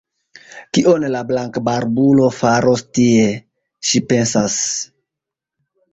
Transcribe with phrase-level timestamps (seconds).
[0.77, 3.27] Kion la blankbarbulo faros tie?
[3.91, 4.57] ŝi pensas.